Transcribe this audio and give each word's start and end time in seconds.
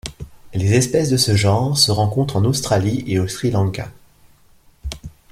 Les 0.55 0.73
espèces 0.73 1.11
de 1.11 1.15
ce 1.17 1.35
genre 1.35 1.77
se 1.77 1.91
rencontrent 1.91 2.35
en 2.37 2.43
Australie 2.45 3.03
et 3.05 3.19
au 3.19 3.27
Sri 3.27 3.51
Lanka. 3.51 3.91